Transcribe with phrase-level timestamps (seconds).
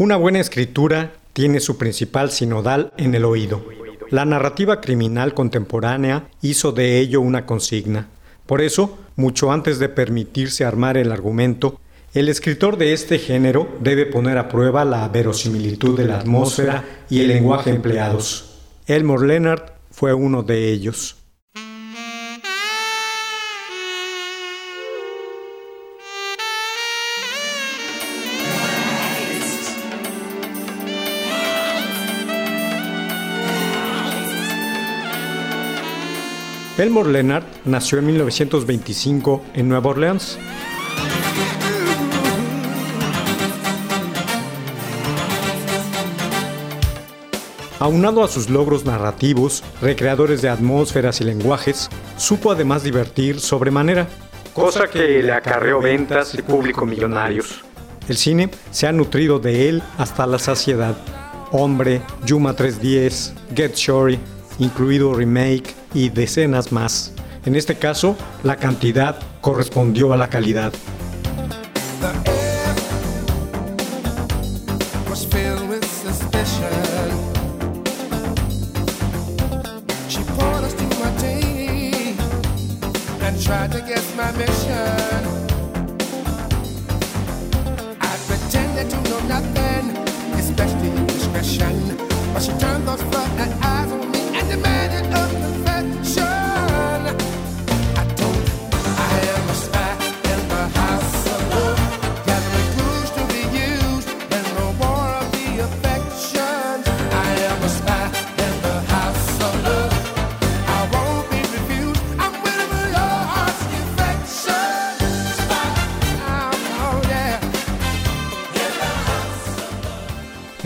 [0.00, 3.62] Una buena escritura tiene su principal sinodal en el oído.
[4.08, 8.08] La narrativa criminal contemporánea hizo de ello una consigna.
[8.46, 11.78] Por eso, mucho antes de permitirse armar el argumento,
[12.14, 17.20] el escritor de este género debe poner a prueba la verosimilitud de la atmósfera y
[17.20, 18.58] el lenguaje empleados.
[18.86, 21.19] Elmore Leonard fue uno de ellos.
[36.80, 40.38] Elmore Leonard nació en 1925 en Nueva Orleans.
[47.78, 54.08] Aunado a sus logros narrativos, recreadores de atmósferas y lenguajes, supo además divertir sobremanera,
[54.54, 57.62] cosa que le acarreó ventas y público millonarios.
[58.08, 60.96] El cine se ha nutrido de él hasta la saciedad.
[61.52, 64.18] Hombre, Yuma 310, Get Shorty,
[64.58, 67.12] incluido remake y decenas más.
[67.44, 70.72] En este caso, la cantidad correspondió a la calidad.
[72.00, 72.74] The air
[75.08, 76.68] was filled with suspicion.
[80.08, 80.64] She poured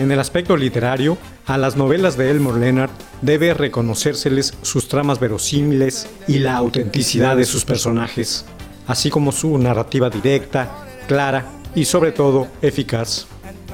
[0.05, 1.17] En el aspecto literario,
[1.47, 2.91] a las novelas de Elmore Leonard
[3.23, 8.45] debe reconocérseles sus tramas verosímiles y la autenticidad de sus personajes,
[8.85, 13.25] así como su narrativa directa, clara y sobre todo eficaz.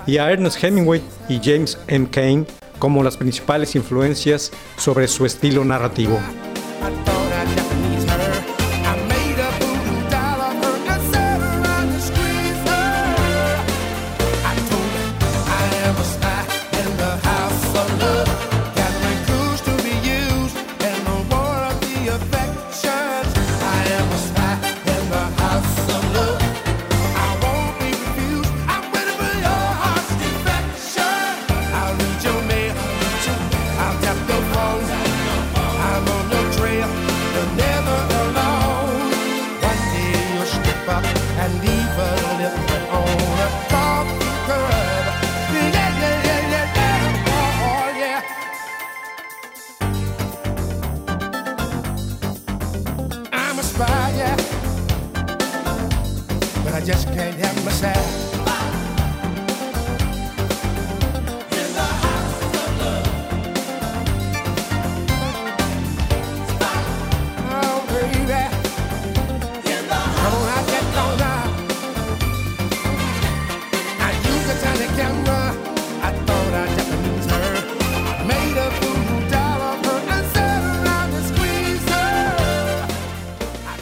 [0.07, 2.07] Y a Ernest Hemingway y James M.
[2.09, 2.47] Cain
[2.79, 6.17] como las principales influencias sobre su estilo narrativo.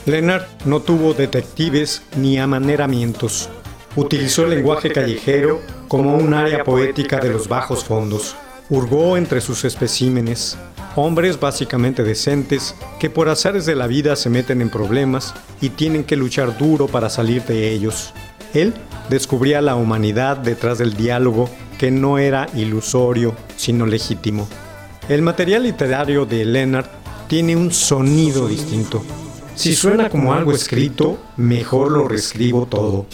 [0.10, 3.50] Leonard no tuvo detectives ni amaneramientos.
[3.96, 8.36] Utilizó el lenguaje callejero como un área poética de los bajos fondos.
[8.70, 10.58] Hurgó entre sus especímenes
[10.96, 16.04] hombres básicamente decentes que por azares de la vida se meten en problemas y tienen
[16.04, 18.14] que luchar duro para salir de ellos.
[18.54, 18.74] Él
[19.10, 24.48] descubría la humanidad detrás del diálogo que no era ilusorio, sino legítimo.
[25.08, 26.88] El material literario de Leonard
[27.28, 29.04] tiene un sonido distinto.
[29.60, 33.08] Si suena como algo escrito, mejor lo reescribo todo.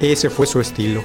[0.00, 1.04] Ese fue su estilo.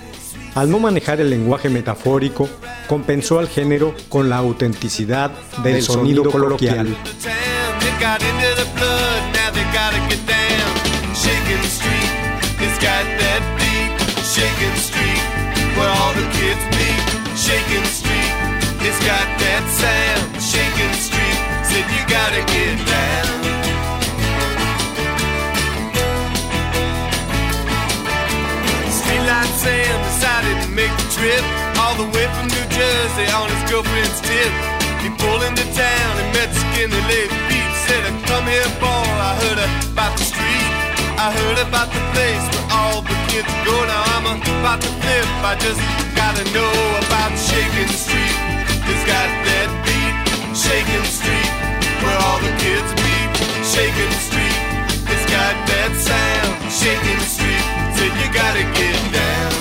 [0.55, 2.47] Al no manejar el lenguaje metafórico,
[2.87, 5.31] compensó al género con la autenticidad
[5.61, 6.95] del sonido coloquial.
[19.07, 20.43] Got the that beat.
[20.43, 20.99] Shaking the.
[20.99, 21.63] Street, sound.
[21.63, 23.35] Said you gotta get down.
[28.91, 31.43] Streetlight Sam decided to make the trip
[31.79, 34.51] all the way from New Jersey on his girlfriend's tip.
[34.99, 37.75] He pulled into town and met Skinny Lady Pete.
[37.87, 39.07] Said, I "Come here, boy.
[39.29, 40.71] I heard about the street.
[41.15, 43.75] I heard about the place where all the kids go.
[43.87, 45.27] Now I'm about to flip.
[45.47, 45.79] I just
[46.19, 46.75] gotta know
[47.07, 48.56] about Shaking Street.
[48.91, 50.15] It's got that beat.
[50.55, 51.51] Shaking Street,
[52.03, 53.29] where all the kids meet.
[53.63, 54.57] Shaking Street,
[55.11, 56.55] it's got that sound.
[56.71, 59.53] Shaking Street, said you gotta get down.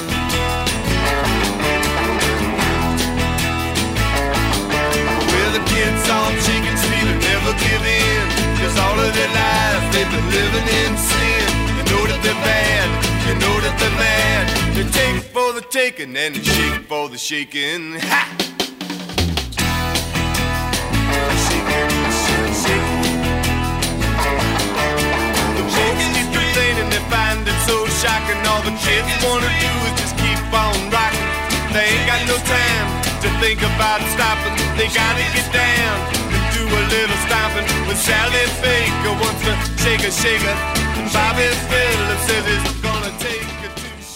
[5.31, 8.25] Where the kids on Chicken Street will never give in.
[8.62, 11.46] Cause all of their lives they've been living in sin.
[11.76, 12.88] You know that they're bad,
[13.28, 14.44] you know that they're mad.
[14.75, 18.00] They take for the taking and they shake for the shaking.
[18.00, 18.55] Ha!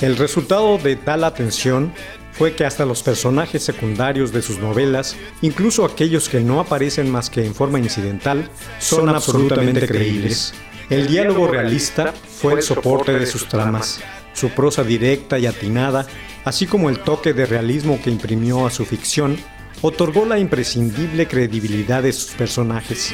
[0.00, 1.92] El resultado de tal atención
[2.40, 7.28] fue que hasta los personajes secundarios de sus novelas, incluso aquellos que no aparecen más
[7.28, 8.48] que en forma incidental,
[8.78, 10.54] son absolutamente creíbles.
[10.88, 14.00] El diálogo realista fue el soporte de sus tramas,
[14.32, 16.06] su prosa directa y atinada,
[16.46, 19.36] así como el toque de realismo que imprimió a su ficción,
[19.82, 23.12] otorgó la imprescindible credibilidad de sus personajes.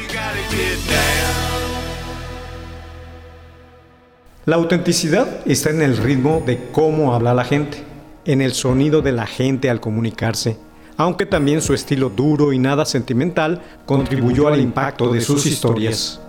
[4.45, 7.86] La autenticidad está en el ritmo de cómo habla la gente,
[8.27, 10.59] en el sonido de la gente al comunicarse,
[10.97, 16.21] aunque también su estilo duro y nada sentimental contribuyó al impacto de sus historias.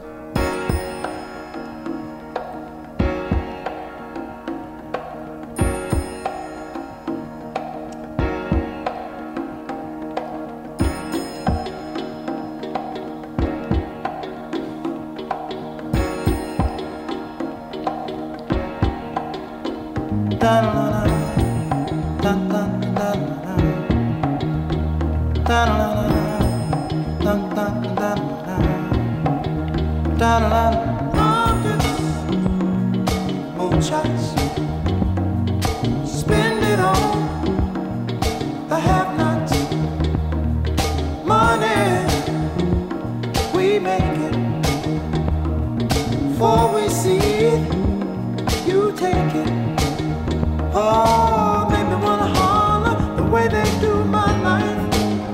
[33.58, 34.26] Moonshots,
[36.06, 37.08] spend it on
[38.68, 39.54] the have-nots.
[41.24, 41.80] Money,
[43.56, 44.36] we make it.
[46.28, 47.20] Before we see
[47.54, 47.62] it,
[48.68, 49.50] you take it.
[50.74, 54.80] Oh, me wanna holler the way they do my life.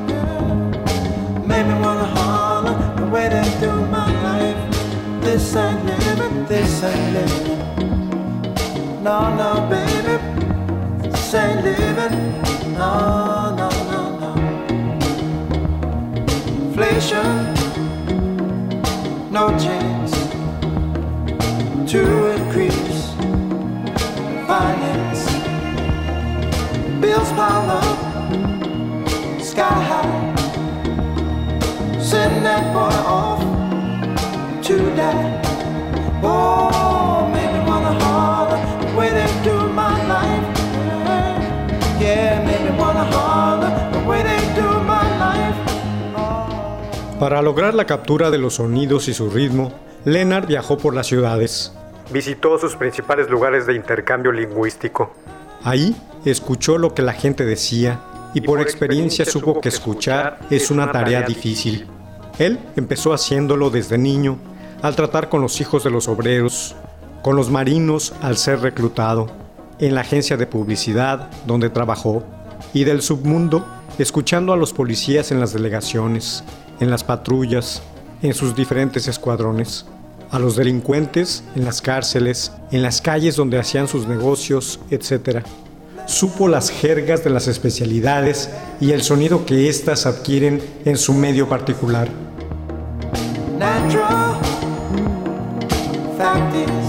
[0.07, 1.49] Yeah.
[1.49, 4.22] Me wanna holler the way they do my.
[6.53, 7.57] This ain't living.
[9.03, 10.17] No, no, baby,
[11.01, 12.15] this ain't living.
[12.77, 14.31] No, no, no, no.
[16.67, 17.31] Inflation,
[19.31, 20.13] no chance
[21.91, 22.01] to
[22.35, 23.01] increase
[24.45, 25.23] finance.
[27.01, 27.97] Bills pile up,
[29.41, 30.35] sky high.
[31.99, 33.41] Send that boy off
[34.67, 35.42] to die.
[36.23, 40.45] Oh, make me wanna holler the way they do my life.
[41.99, 45.57] Yeah, make me wanna holler the way they do my life.
[47.19, 49.71] Para lograr la captura de los sonidos y su ritmo,
[50.05, 51.73] Leonard viajó por las ciudades.
[52.11, 55.13] Visitó sus principales lugares de intercambio lingüístico.
[55.63, 57.99] Ahí escuchó lo que la gente decía
[58.33, 61.87] y por experiencia supo que escuchar es una tarea difícil.
[62.39, 64.37] Él empezó haciéndolo desde niño,
[64.83, 66.75] al tratar con los hijos de los obreros,
[67.23, 69.27] con los marinos al ser reclutado,
[69.79, 72.23] en la agencia de publicidad donde trabajó,
[72.73, 73.65] y del submundo
[73.97, 76.43] escuchando a los policías en las delegaciones,
[76.81, 77.81] en las patrullas,
[78.21, 79.85] en sus diferentes escuadrones,
[80.31, 85.45] a los delincuentes en las cárceles, en las calles donde hacían sus negocios, etc.
[86.07, 88.49] Supo las jergas de las especialidades
[88.81, 92.09] y el sonido que éstas adquieren en su medio particular.
[93.57, 94.22] natural.
[96.33, 96.82] Fact is,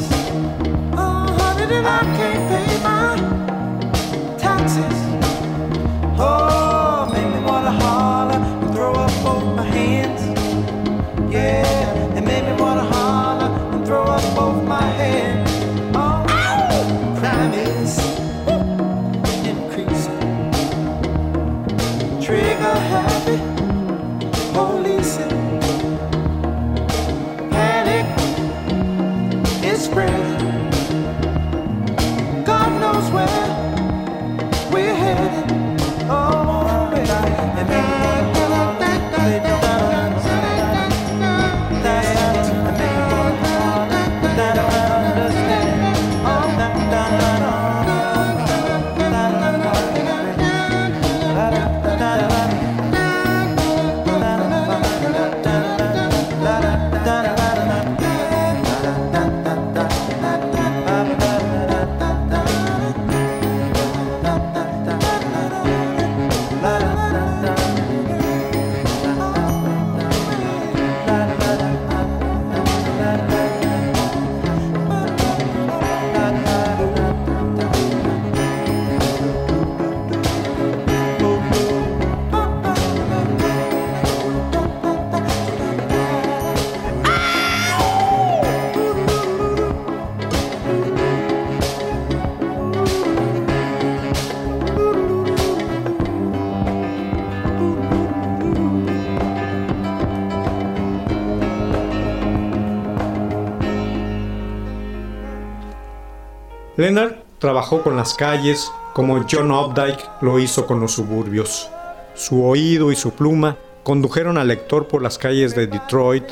[106.76, 111.68] Leonard trabajó con las calles como John Updike lo hizo con los suburbios.
[112.14, 116.24] Su oído y su pluma condujeron al lector por las calles de Detroit,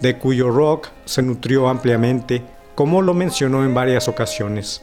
[0.00, 2.42] de cuyo rock se nutrió ampliamente,
[2.74, 4.82] como lo mencionó en varias ocasiones,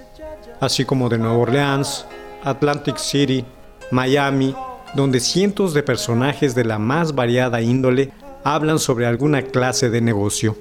[0.62, 2.06] así como de Nueva Orleans,
[2.44, 3.46] Atlantic City,
[3.92, 4.56] Miami,
[4.94, 8.12] donde cientos de personajes de la más variada índole
[8.44, 10.56] hablan sobre alguna clase de negocio.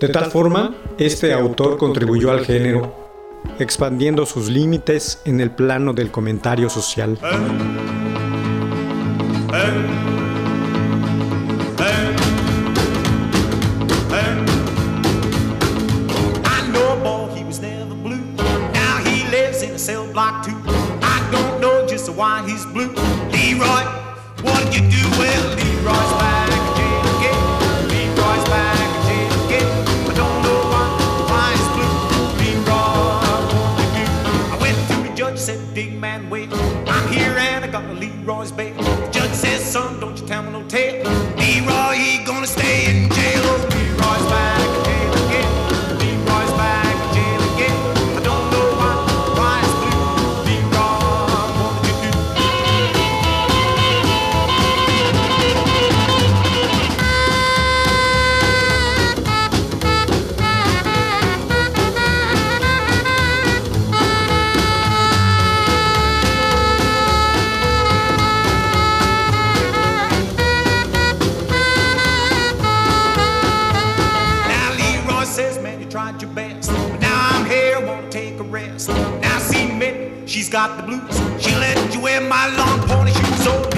[0.00, 3.01] De tal forma, este autor contribuyó al género,
[3.58, 7.18] expandiendo sus límites en el plano del comentario social.
[38.24, 39.01] Got a
[80.52, 81.16] got the blues.
[81.42, 81.50] She
[81.94, 83.44] you my long pony shoes.
[83.44, 83.72] So.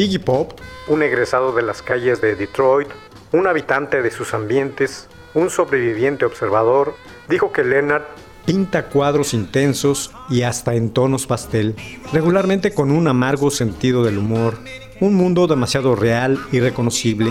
[0.00, 0.52] Iggy Pop,
[0.86, 2.88] un egresado de las calles de Detroit,
[3.32, 6.94] un habitante de sus ambientes, un sobreviviente observador,
[7.28, 8.04] dijo que Leonard
[8.48, 11.76] pinta cuadros intensos y hasta en tonos pastel,
[12.14, 14.58] regularmente con un amargo sentido del humor,
[15.02, 17.30] un mundo demasiado real y reconocible,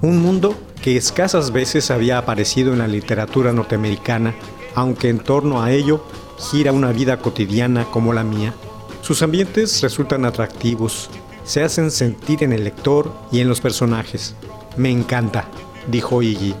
[0.00, 4.34] un mundo que escasas veces había aparecido en la literatura norteamericana,
[4.74, 6.02] aunque en torno a ello
[6.50, 8.54] gira una vida cotidiana como la mía.
[9.02, 11.10] Sus ambientes resultan atractivos,
[11.44, 14.34] se hacen sentir en el lector y en los personajes.
[14.78, 15.46] Me encanta,
[15.88, 16.54] dijo Iggy.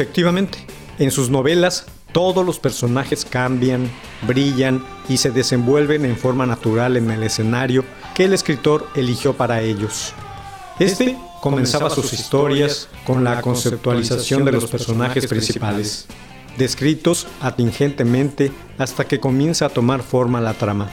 [0.00, 0.56] Efectivamente,
[0.98, 3.90] en sus novelas todos los personajes cambian,
[4.26, 9.60] brillan y se desenvuelven en forma natural en el escenario que el escritor eligió para
[9.60, 10.14] ellos.
[10.78, 16.06] Este comenzaba sus historias con la conceptualización de los personajes principales,
[16.56, 20.90] descritos atingentemente hasta que comienza a tomar forma la trama.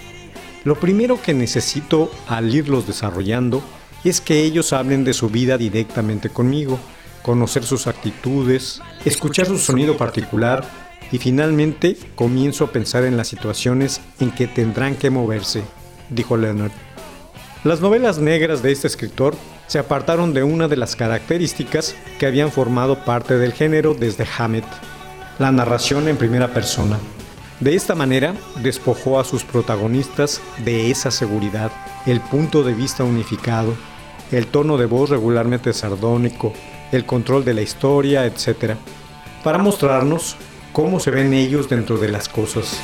[0.66, 3.64] Lo primero que necesito al irlos desarrollando
[4.04, 6.78] es que ellos hablen de su vida directamente conmigo,
[7.28, 10.64] conocer sus actitudes, escuchar su sonido particular
[11.12, 15.62] y finalmente comienzo a pensar en las situaciones en que tendrán que moverse,
[16.10, 16.72] dijo Leonard.
[17.66, 19.36] Las novelas negras de este escritor
[19.68, 24.66] se apartaron de una de las características que habían formado parte del género desde Hammett,
[25.38, 26.98] la narración en primera persona.
[27.60, 31.74] De esta manera, despojó a sus protagonistas de esa seguridad,
[32.06, 33.74] el punto de vista unificado,
[34.32, 36.54] el tono de voz regularmente sardónico,
[36.92, 38.76] el control de la historia, etc.,
[39.44, 40.36] para mostrarnos
[40.74, 42.80] cómo se ven ellos dentro de las cosas.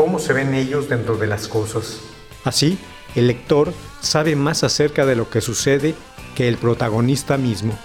[0.00, 2.00] cómo se ven ellos dentro de las cosas.
[2.44, 2.78] Así,
[3.14, 5.94] el lector sabe más acerca de lo que sucede
[6.34, 7.76] que el protagonista mismo.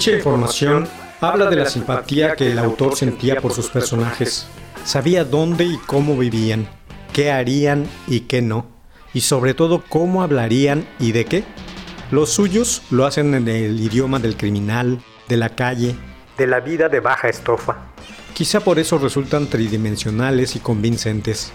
[0.00, 0.88] Dicha información
[1.20, 4.46] habla de la simpatía que el autor sentía por sus personajes.
[4.82, 6.66] Sabía dónde y cómo vivían,
[7.12, 8.64] qué harían y qué no,
[9.12, 11.44] y sobre todo cómo hablarían y de qué.
[12.10, 15.94] Los suyos lo hacen en el idioma del criminal, de la calle,
[16.38, 17.76] de la vida de baja estofa.
[18.32, 21.52] Quizá por eso resultan tridimensionales y convincentes.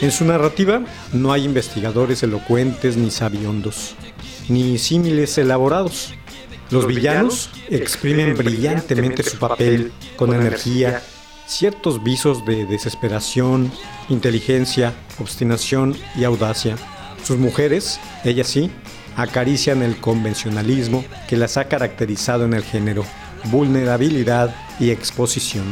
[0.00, 0.82] En su narrativa
[1.12, 3.94] no hay investigadores elocuentes ni sabiondos,
[4.48, 6.12] ni símiles elaborados.
[6.70, 11.02] Los villanos exprimen brillantemente su papel con energía,
[11.46, 13.72] ciertos visos de desesperación,
[14.08, 16.76] inteligencia, obstinación y audacia.
[17.22, 18.70] Sus mujeres, ellas sí,
[19.16, 23.04] acarician el convencionalismo que las ha caracterizado en el género,
[23.44, 25.64] vulnerabilidad y exposición.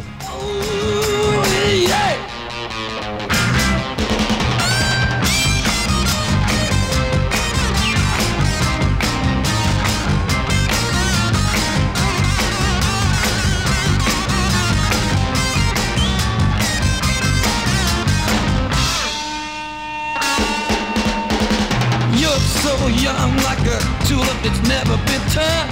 [24.45, 25.71] That's never been turned.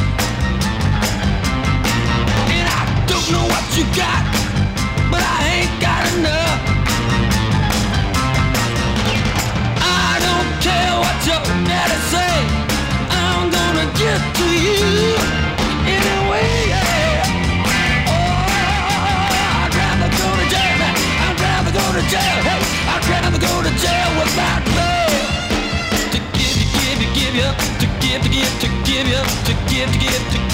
[2.56, 4.41] And I don't know what you got,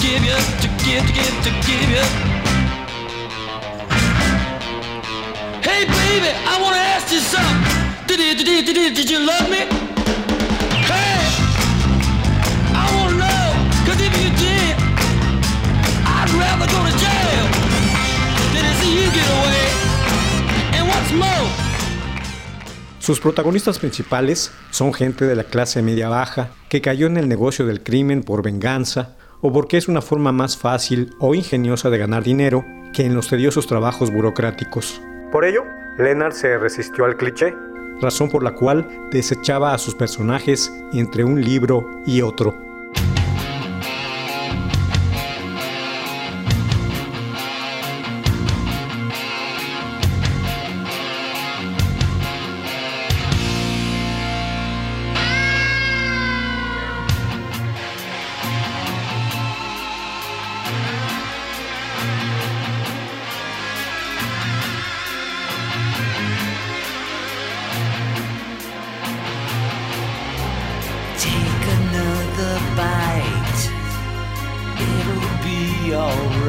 [0.09, 2.05] give you, to give, to give, to give you.
[5.61, 7.61] Hey baby, I wanna ask you something.
[8.07, 9.61] Did you, did did did you love me?
[10.89, 11.19] Hey,
[12.81, 13.45] I wanna know,
[13.85, 14.73] cause if you did,
[16.17, 17.45] I'd rather go to jail
[18.53, 19.65] than see you get away.
[20.75, 21.49] And what's more,
[22.99, 27.67] Sus protagonistas principales son gente de la clase media baja que cayó en el negocio
[27.67, 32.23] del crimen por venganza o porque es una forma más fácil o ingeniosa de ganar
[32.23, 35.01] dinero que en los tediosos trabajos burocráticos.
[35.31, 35.63] Por ello,
[35.97, 37.53] Leonard se resistió al cliché,
[38.01, 42.68] razón por la cual desechaba a sus personajes entre un libro y otro.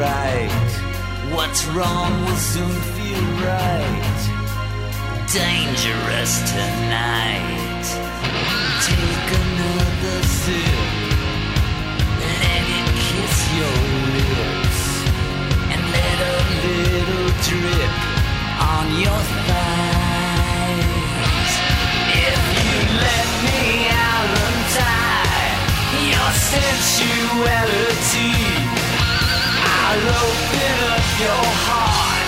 [0.01, 0.51] Alright.
[1.33, 4.21] What's wrong will soon feel right.
[5.33, 7.85] Dangerous tonight.
[8.89, 10.89] Take another sip.
[12.21, 13.79] Let it kiss your
[14.17, 14.81] lips.
[15.73, 16.23] And let a
[16.65, 17.95] little drip
[18.73, 21.53] on your thighs.
[22.27, 23.61] If you let me
[23.93, 25.53] out untie
[26.11, 28.35] your sensuality,
[29.93, 32.20] I'll open up your heart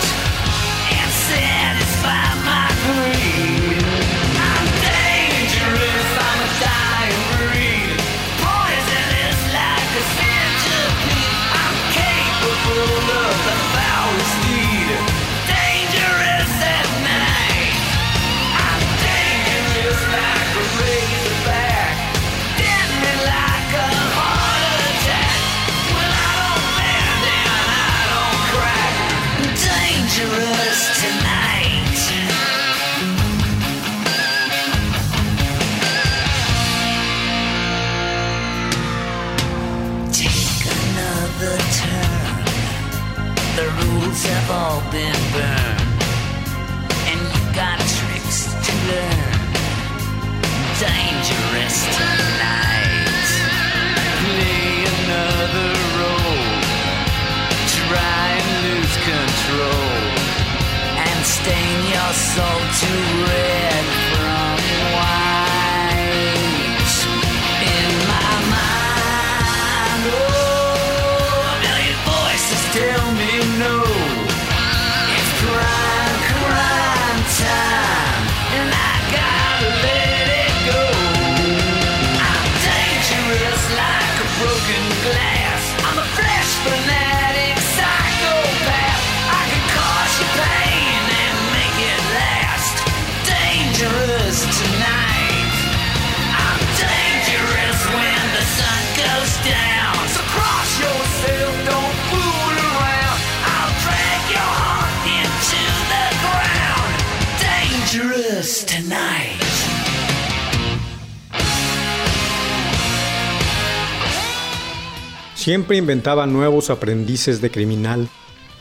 [115.43, 118.09] Siempre inventaba nuevos aprendices de criminal,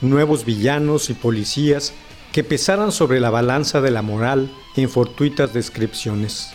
[0.01, 1.93] nuevos villanos y policías
[2.31, 6.49] que pesaran sobre la balanza de la moral en fortuitas descripciones.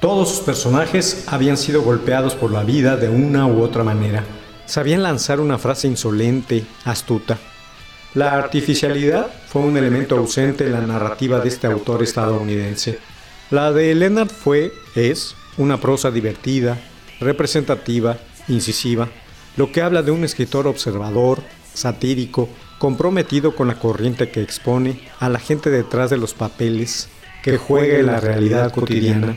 [0.00, 4.24] Todos sus personajes habían sido golpeados por la vida de una u otra manera.
[4.66, 7.38] Sabían lanzar una frase insolente, astuta.
[8.14, 12.98] La artificialidad fue un elemento ausente en la narrativa de este autor estadounidense.
[13.52, 16.76] La de Leonard fue, es, una prosa divertida,
[17.20, 19.08] representativa, incisiva,
[19.56, 21.42] lo que habla de un escritor observador,
[21.74, 27.08] satírico, comprometido con la corriente que expone a la gente detrás de los papeles,
[27.42, 29.36] que juega en la realidad cotidiana.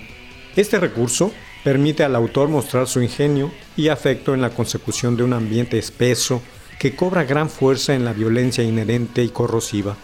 [0.55, 1.31] Este recurso
[1.63, 6.41] permite al autor mostrar su ingenio y afecto en la consecución de un ambiente espeso
[6.79, 9.95] que cobra gran fuerza en la violencia inherente y corrosiva.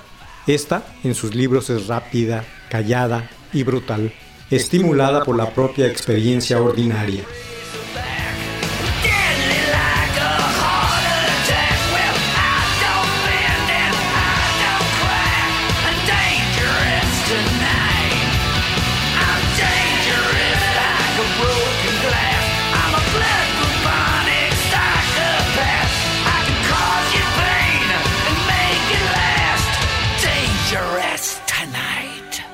[0.47, 4.13] Esta, en sus libros, es rápida, callada y brutal,
[4.49, 7.23] estimulada por la propia experiencia ordinaria.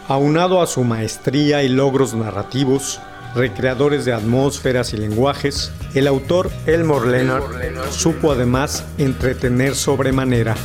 [0.08, 3.00] Aunado a su maestría y logros narrativos,
[3.34, 7.44] recreadores de atmósferas y lenguajes, el autor Elmore Leonard
[7.90, 10.56] supo además entretener sobremanera.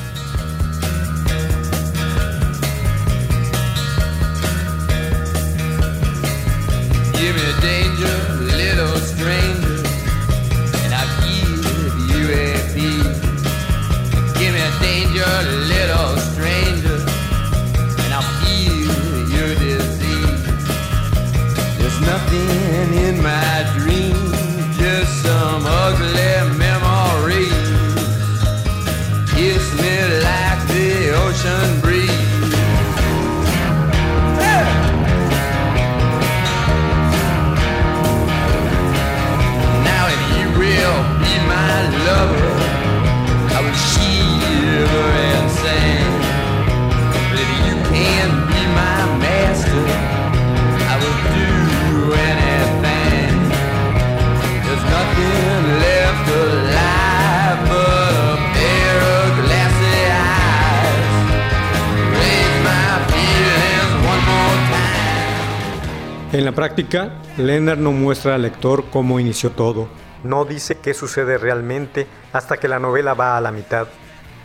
[66.60, 69.88] Práctica, Leonard no muestra al lector cómo inició todo.
[70.24, 73.88] No dice qué sucede realmente hasta que la novela va a la mitad.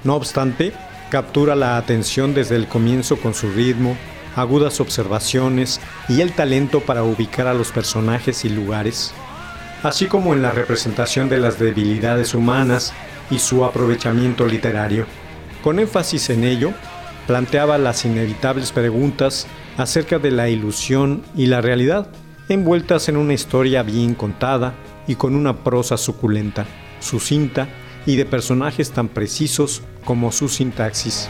[0.05, 0.71] No obstante,
[1.09, 3.97] captura la atención desde el comienzo con su ritmo,
[4.37, 9.13] agudas observaciones y el talento para ubicar a los personajes y lugares,
[9.83, 12.93] así como en la representación de las debilidades humanas
[13.29, 15.05] y su aprovechamiento literario.
[15.61, 16.71] Con énfasis en ello,
[17.27, 19.47] planteaba las inevitables preguntas
[19.77, 22.07] acerca de la ilusión y la realidad,
[22.49, 24.73] envueltas en una historia bien contada
[25.07, 26.65] y con una prosa suculenta,
[26.99, 27.67] sucinta
[28.05, 31.29] y de personajes tan precisos como su sintaxis.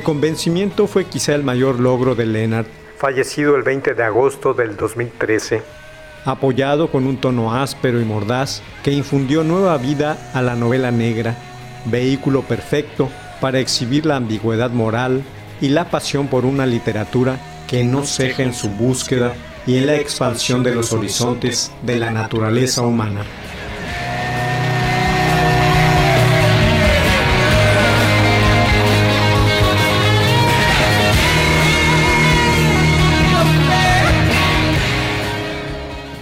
[0.00, 2.64] El convencimiento fue quizá el mayor logro de Leonard,
[2.96, 5.60] fallecido el 20 de agosto del 2013,
[6.24, 11.36] apoyado con un tono áspero y mordaz que infundió nueva vida a la novela negra,
[11.84, 13.10] vehículo perfecto
[13.42, 15.22] para exhibir la ambigüedad moral
[15.60, 19.34] y la pasión por una literatura que no ceja en su búsqueda
[19.66, 23.22] y en la expansión de los horizontes de la naturaleza humana.